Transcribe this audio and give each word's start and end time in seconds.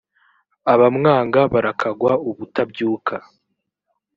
abamwanga 0.73 1.39
barakagwa 1.53 2.13
ubutabyuka. 2.29 3.15